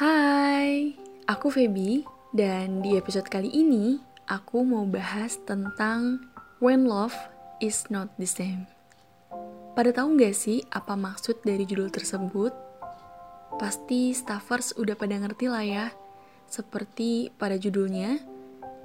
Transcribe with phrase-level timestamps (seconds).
[0.00, 0.96] Hai,
[1.28, 6.24] aku Feby dan di episode kali ini aku mau bahas tentang
[6.56, 7.12] When Love
[7.60, 8.64] is Not the Same.
[9.76, 12.48] Pada tahu nggak sih apa maksud dari judul tersebut?
[13.60, 15.86] Pasti staffers udah pada ngerti lah ya.
[16.48, 18.24] Seperti pada judulnya,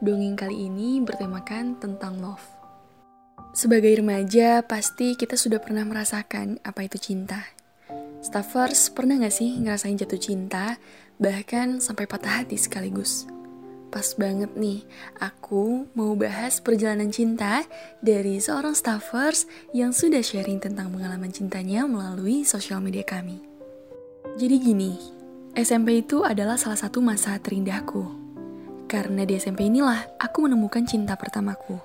[0.03, 2.43] dongeng kali ini bertemakan tentang love.
[3.55, 7.55] Sebagai remaja, pasti kita sudah pernah merasakan apa itu cinta.
[8.25, 10.81] Staffers pernah gak sih ngerasain jatuh cinta,
[11.21, 13.29] bahkan sampai patah hati sekaligus?
[13.95, 14.83] Pas banget nih,
[15.23, 17.63] aku mau bahas perjalanan cinta
[18.03, 23.39] dari seorang staffers yang sudah sharing tentang pengalaman cintanya melalui sosial media kami.
[24.35, 24.99] Jadi gini,
[25.55, 28.03] SMP itu adalah salah satu masa terindahku.
[28.91, 31.79] Karena di SMP inilah aku menemukan cinta pertamaku.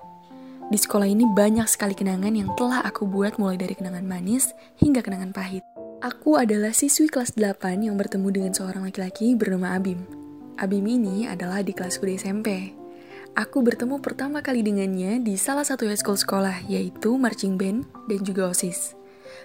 [0.66, 4.50] Di sekolah ini banyak sekali kenangan yang telah aku buat mulai dari kenangan manis
[4.82, 5.62] hingga kenangan pahit.
[6.00, 10.00] Aku adalah siswi kelas 8 yang bertemu dengan seorang laki-laki bernama Abim.
[10.56, 12.72] Abim ini adalah di kelasku di SMP.
[13.36, 18.48] Aku bertemu pertama kali dengannya di salah satu school sekolah, yaitu marching band dan juga
[18.48, 18.96] OSIS.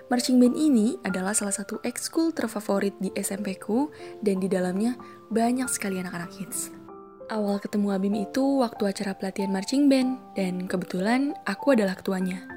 [0.07, 3.91] Marching band ini adalah salah satu ekskul terfavorit di SMP ku
[4.23, 4.95] dan di dalamnya
[5.27, 6.71] banyak sekali anak-anak hits.
[7.35, 12.47] Awal ketemu Abim itu waktu acara pelatihan marching band dan kebetulan aku adalah ketuanya.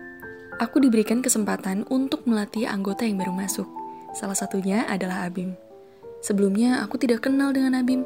[0.62, 3.77] Aku diberikan kesempatan untuk melatih anggota yang baru masuk.
[4.18, 5.54] Salah satunya adalah Abim.
[6.26, 8.02] Sebelumnya aku tidak kenal dengan Abim,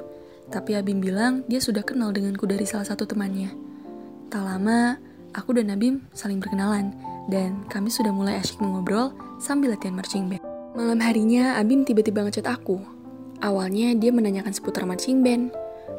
[0.53, 3.49] tapi Abim bilang dia sudah kenal denganku dari salah satu temannya.
[4.29, 5.01] Tak lama,
[5.33, 6.93] aku dan Abim saling berkenalan,
[7.33, 10.45] dan kami sudah mulai asyik mengobrol sambil latihan marching band.
[10.77, 12.77] Malam harinya, Abim tiba-tiba ngechat aku.
[13.41, 15.49] Awalnya dia menanyakan seputar marching band.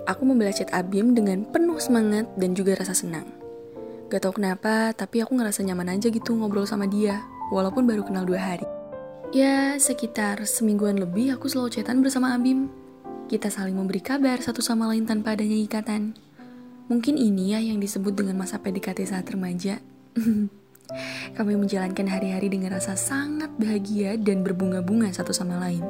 [0.05, 3.25] Aku membalas chat Abim dengan penuh semangat dan juga rasa senang.
[4.13, 8.29] Gak tau kenapa, tapi aku ngerasa nyaman aja gitu ngobrol sama dia, walaupun baru kenal
[8.29, 8.82] dua hari.
[9.33, 12.69] Ya, sekitar semingguan lebih aku selalu chatan bersama Abim.
[13.25, 16.13] Kita saling memberi kabar satu sama lain tanpa adanya ikatan.
[16.85, 19.81] Mungkin ini ya yang disebut dengan masa PDKT saat remaja.
[21.33, 25.81] Kami menjalankan hari-hari dengan rasa sangat bahagia dan berbunga-bunga satu sama lain.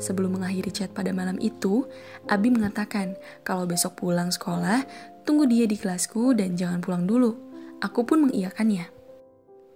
[0.00, 1.84] Sebelum mengakhiri chat pada malam itu,
[2.24, 4.88] Abi mengatakan kalau besok pulang sekolah,
[5.28, 7.36] tunggu dia di kelasku dan jangan pulang dulu.
[7.84, 9.01] Aku pun mengiyakannya.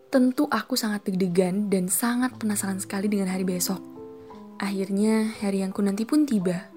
[0.06, 3.83] Tentu aku sangat deg-degan dan sangat penasaran sekali dengan hari besok.
[4.62, 6.71] Akhirnya hari yang ku nanti pun tiba,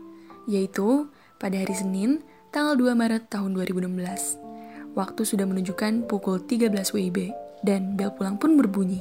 [0.50, 1.06] yaitu
[1.38, 4.98] pada hari Senin, tanggal 2 Maret tahun 2016.
[4.98, 7.30] Waktu sudah menunjukkan pukul 13 WIB
[7.62, 9.00] dan bel pulang pun berbunyi.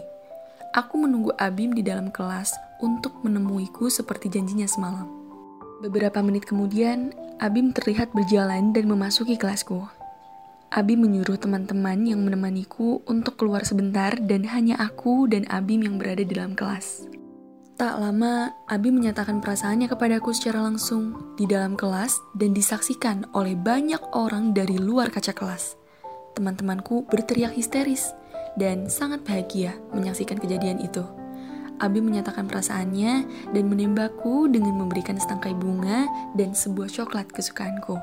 [0.77, 2.53] Aku menunggu Abim di dalam kelas
[2.84, 5.09] untuk menemuiku seperti janjinya semalam.
[5.81, 9.97] Beberapa menit kemudian, Abim terlihat berjalan dan memasuki kelasku.
[10.68, 16.20] Abi menyuruh teman-teman yang menemaniku untuk keluar sebentar dan hanya aku dan Abim yang berada
[16.20, 17.08] di dalam kelas.
[17.80, 24.02] Tak lama, Abi menyatakan perasaannya kepadaku secara langsung di dalam kelas dan disaksikan oleh banyak
[24.12, 25.72] orang dari luar kaca kelas.
[26.36, 28.12] Teman-temanku berteriak histeris
[28.60, 31.00] dan sangat bahagia menyaksikan kejadian itu.
[31.80, 33.24] Abi menyatakan perasaannya
[33.56, 36.04] dan menembakku dengan memberikan setangkai bunga
[36.36, 37.96] dan sebuah coklat kesukaanku.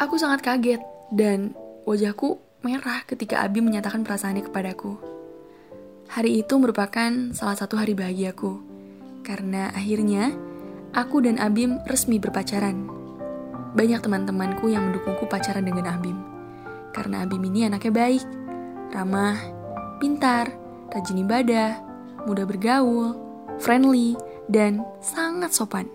[0.00, 1.52] Aku sangat kaget dan
[1.86, 4.98] Wajahku merah ketika Abi menyatakan perasaannya kepadaku.
[6.10, 8.58] Hari itu merupakan salah satu hari bahagiaku,
[9.22, 10.34] karena akhirnya
[10.90, 12.90] aku dan Abim resmi berpacaran.
[13.78, 16.18] Banyak teman-temanku yang mendukungku pacaran dengan Abim,
[16.90, 18.24] karena Abim ini anaknya baik,
[18.90, 19.38] ramah,
[20.02, 20.50] pintar,
[20.90, 21.78] rajin ibadah,
[22.26, 23.14] mudah bergaul,
[23.62, 24.18] friendly,
[24.50, 25.86] dan sangat sopan.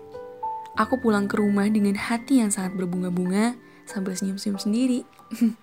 [0.80, 5.04] Aku pulang ke rumah dengan hati yang sangat berbunga-bunga sambil senyum-senyum sendiri.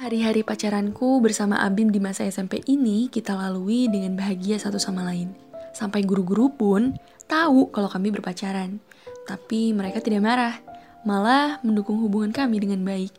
[0.00, 5.36] Hari-hari pacaranku bersama Abim di masa SMP ini kita lalui dengan bahagia satu sama lain.
[5.76, 6.96] Sampai guru-guru pun
[7.28, 8.80] tahu kalau kami berpacaran.
[9.28, 10.56] Tapi mereka tidak marah,
[11.04, 13.12] malah mendukung hubungan kami dengan baik.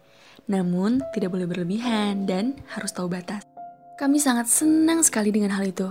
[0.49, 3.45] Namun, tidak boleh berlebihan dan harus tahu batas.
[4.01, 5.85] Kami sangat senang sekali dengan hal itu.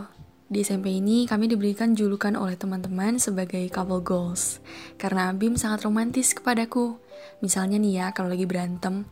[0.50, 4.58] Di SMP ini kami diberikan julukan oleh teman-teman sebagai couple goals.
[4.98, 6.98] Karena Abim sangat romantis kepadaku.
[7.46, 9.06] Misalnya nih ya, kalau lagi berantem,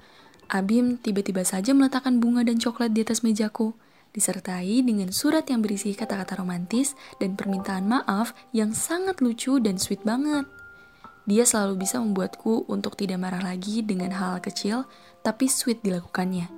[0.49, 3.77] Abim tiba-tiba saja meletakkan bunga dan coklat di atas mejaku,
[4.17, 10.00] disertai dengan surat yang berisi kata-kata romantis dan permintaan maaf yang sangat lucu dan sweet
[10.09, 10.49] banget.
[11.29, 14.89] Dia selalu bisa membuatku untuk tidak marah lagi dengan hal, -hal kecil,
[15.21, 16.49] tapi sweet dilakukannya.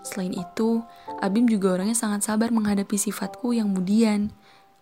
[0.00, 0.80] Selain itu,
[1.20, 4.32] Abim juga orangnya sangat sabar menghadapi sifatku yang mudian,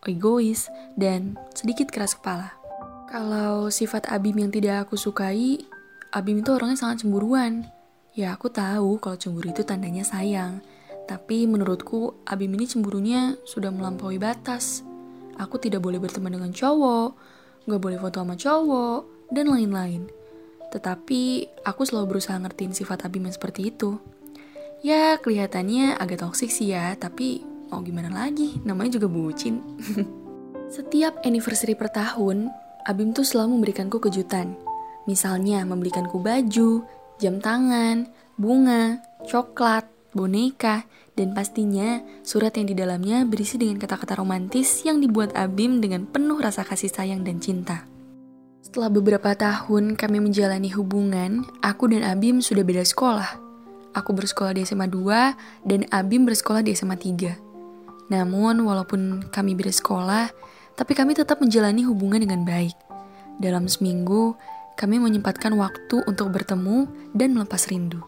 [0.06, 2.54] egois, dan sedikit keras kepala.
[3.10, 5.66] Kalau sifat Abim yang tidak aku sukai,
[6.14, 7.73] Abim itu orangnya sangat cemburuan.
[8.14, 10.62] Ya aku tahu kalau cemburu itu tandanya sayang.
[11.10, 14.86] Tapi menurutku Abim ini cemburunya sudah melampaui batas.
[15.34, 17.18] Aku tidak boleh berteman dengan cowok,
[17.66, 20.06] gak boleh foto sama cowok, dan lain-lain.
[20.70, 21.22] Tetapi
[21.66, 23.98] aku selalu berusaha ngertiin sifat Abim yang seperti itu.
[24.86, 29.58] Ya, kelihatannya agak toksik sih ya, tapi mau gimana lagi, namanya juga bucin.
[30.74, 32.46] Setiap anniversary per tahun,
[32.86, 34.54] Abim tuh selalu memberikanku kejutan.
[35.10, 36.86] Misalnya membelikanku baju,
[37.18, 44.82] jam tangan, bunga, coklat, boneka, dan pastinya surat yang di dalamnya berisi dengan kata-kata romantis
[44.82, 47.86] yang dibuat Abim dengan penuh rasa kasih sayang dan cinta.
[48.64, 53.38] Setelah beberapa tahun kami menjalani hubungan, aku dan Abim sudah beda sekolah.
[53.94, 58.10] Aku bersekolah di SMA 2 dan Abim bersekolah di SMA 3.
[58.10, 60.26] Namun, walaupun kami beda sekolah,
[60.74, 62.74] tapi kami tetap menjalani hubungan dengan baik.
[63.38, 64.34] Dalam seminggu,
[64.74, 68.02] kami menyempatkan waktu untuk bertemu dan melepas rindu.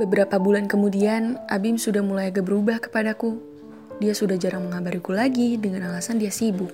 [0.00, 3.36] Beberapa bulan kemudian, Abim sudah mulai agak berubah kepadaku.
[4.00, 6.72] Dia sudah jarang mengabariku lagi dengan alasan dia sibuk.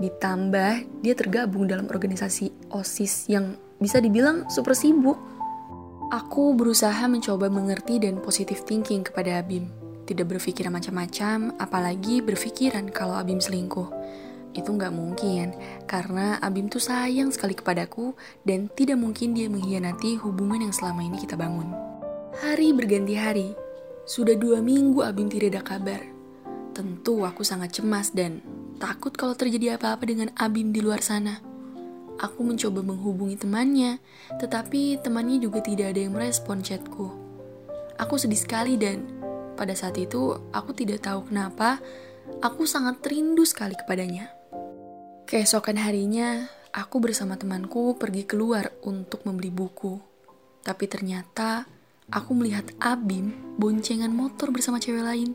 [0.00, 5.20] Ditambah, dia tergabung dalam organisasi OSIS yang bisa dibilang super sibuk.
[6.08, 9.68] Aku berusaha mencoba mengerti dan positif thinking kepada Abim.
[10.08, 13.88] Tidak berpikiran macam-macam, apalagi berpikiran kalau Abim selingkuh.
[14.54, 15.50] Itu nggak mungkin,
[15.90, 18.14] karena Abim tuh sayang sekali kepadaku
[18.46, 21.74] dan tidak mungkin dia mengkhianati hubungan yang selama ini kita bangun.
[22.38, 23.50] Hari berganti hari.
[24.06, 26.02] Sudah dua minggu Abim tidak ada kabar.
[26.70, 28.38] Tentu aku sangat cemas dan
[28.78, 31.42] takut kalau terjadi apa-apa dengan Abim di luar sana.
[32.22, 33.98] Aku mencoba menghubungi temannya,
[34.38, 37.10] tetapi temannya juga tidak ada yang merespon chatku.
[37.98, 39.02] Aku sedih sekali dan
[39.58, 41.78] pada saat itu aku tidak tahu kenapa
[42.42, 44.30] aku sangat rindu sekali kepadanya.
[45.24, 49.96] Keesokan harinya, aku bersama temanku pergi keluar untuk membeli buku.
[50.64, 51.68] Tapi ternyata
[52.12, 55.32] Aku melihat Abim boncengan motor bersama cewek lain.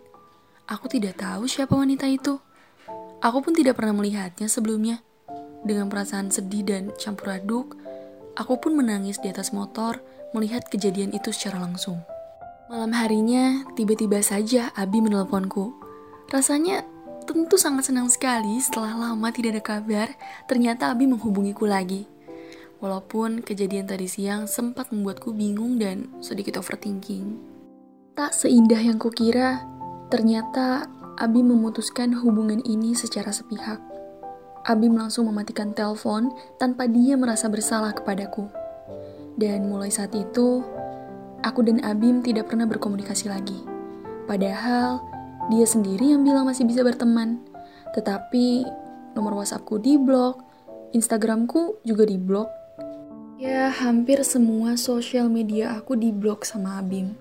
[0.69, 2.37] Aku tidak tahu siapa wanita itu.
[3.25, 5.01] Aku pun tidak pernah melihatnya sebelumnya.
[5.65, 7.73] Dengan perasaan sedih dan campur aduk,
[8.37, 9.97] aku pun menangis di atas motor
[10.37, 12.05] melihat kejadian itu secara langsung.
[12.69, 15.73] Malam harinya, tiba-tiba saja Abi menelponku.
[16.29, 16.85] Rasanya
[17.29, 20.07] tentu sangat senang sekali setelah lama tidak ada kabar,
[20.49, 22.09] ternyata Abi menghubungiku lagi.
[22.81, 27.37] Walaupun kejadian tadi siang sempat membuatku bingung dan sedikit overthinking.
[28.17, 29.61] Tak seindah yang kukira,
[30.09, 30.89] ternyata
[31.21, 33.77] Abi memutuskan hubungan ini secara sepihak.
[34.65, 38.49] Abi langsung mematikan telepon tanpa dia merasa bersalah kepadaku.
[39.37, 40.65] Dan mulai saat itu,
[41.45, 43.59] aku dan Abim tidak pernah berkomunikasi lagi.
[44.25, 45.18] Padahal,
[45.49, 47.43] dia sendiri yang bilang masih bisa berteman.
[47.97, 48.63] Tetapi,
[49.17, 50.45] nomor WhatsAppku di blok,
[50.93, 52.59] Instagramku juga di blok,
[53.39, 57.15] Ya, hampir semua sosial media aku diblok sama Abim.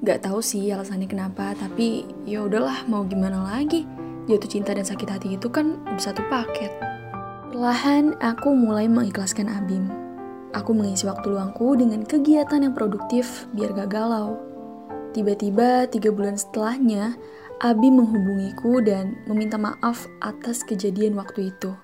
[0.00, 3.84] Gak tahu sih alasannya kenapa, tapi ya udahlah mau gimana lagi.
[4.32, 6.72] Jatuh cinta dan sakit hati itu kan satu paket.
[7.52, 9.92] Perlahan aku mulai mengikhlaskan Abim.
[10.56, 14.40] Aku mengisi waktu luangku dengan kegiatan yang produktif biar gak galau.
[15.12, 17.12] Tiba-tiba tiga bulan setelahnya,
[17.58, 21.74] Abim menghubungiku dan meminta maaf atas kejadian waktu itu.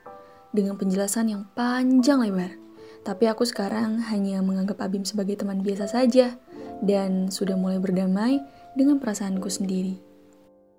[0.55, 2.55] Dengan penjelasan yang panjang lebar.
[3.03, 6.39] Tapi aku sekarang hanya menganggap Abim sebagai teman biasa saja
[6.79, 8.39] dan sudah mulai berdamai
[8.79, 9.99] dengan perasaanku sendiri.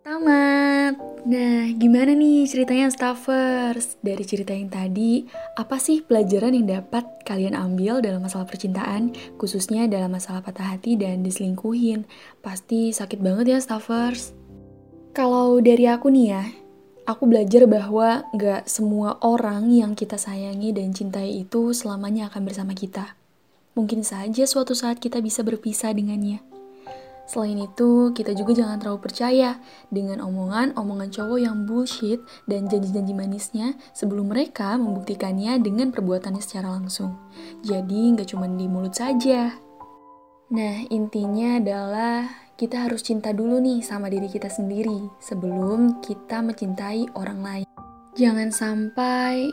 [0.08, 0.96] Tamat!
[1.28, 4.00] Nah, gimana nih ceritanya Staffers?
[4.00, 5.28] Dari cerita yang tadi,
[5.60, 10.96] apa sih pelajaran yang dapat kalian ambil dalam masalah percintaan, khususnya dalam masalah patah hati
[10.96, 12.08] dan diselingkuhin?
[12.40, 14.45] Pasti sakit banget ya Staffers?
[15.16, 16.44] Kalau dari aku nih ya,
[17.08, 22.76] aku belajar bahwa gak semua orang yang kita sayangi dan cintai itu selamanya akan bersama
[22.76, 23.16] kita.
[23.80, 26.44] Mungkin saja suatu saat kita bisa berpisah dengannya.
[27.32, 29.56] Selain itu, kita juga jangan terlalu percaya
[29.88, 37.16] dengan omongan-omongan cowok yang bullshit dan janji-janji manisnya sebelum mereka membuktikannya dengan perbuatannya secara langsung.
[37.64, 39.65] Jadi, nggak cuma di mulut saja.
[40.54, 47.10] Nah, intinya adalah kita harus cinta dulu nih sama diri kita sendiri sebelum kita mencintai
[47.18, 47.68] orang lain.
[48.14, 49.50] Jangan sampai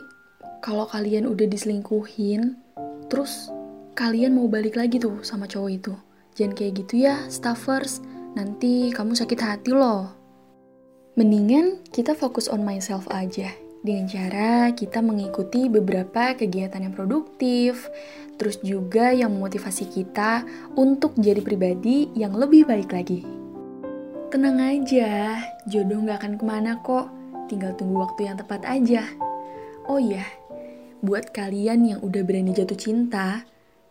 [0.61, 2.61] kalau kalian udah diselingkuhin,
[3.09, 3.49] terus
[3.97, 5.93] kalian mau balik lagi tuh sama cowok itu.
[6.37, 7.97] Jangan kayak gitu ya, staffers.
[8.37, 10.13] Nanti kamu sakit hati loh.
[11.17, 13.49] Mendingan kita fokus on myself aja.
[13.83, 17.91] Dengan cara kita mengikuti beberapa kegiatan yang produktif,
[18.39, 20.47] terus juga yang memotivasi kita
[20.79, 23.27] untuk jadi pribadi yang lebih baik lagi.
[24.31, 25.35] Tenang aja,
[25.67, 27.11] jodoh gak akan ke mana kok,
[27.51, 29.03] tinggal tunggu waktu yang tepat aja.
[29.83, 30.23] Oh iya,
[31.03, 33.43] buat kalian yang udah berani jatuh cinta,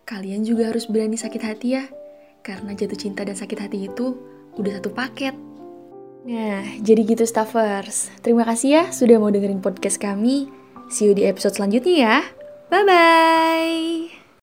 [0.08, 1.84] kalian juga harus berani sakit hati ya,
[2.40, 4.16] karena jatuh cinta dan sakit hati itu
[4.56, 5.51] udah satu paket.
[6.22, 8.14] Nah, jadi gitu staffers.
[8.22, 10.46] Terima kasih ya sudah mau dengerin podcast kami.
[10.92, 12.16] See you di episode selanjutnya ya.
[12.70, 14.21] Bye-bye.